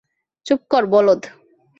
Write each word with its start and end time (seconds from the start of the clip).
চুপ 0.45 0.61
কর, 0.71 0.83
বলদ! 0.93 1.21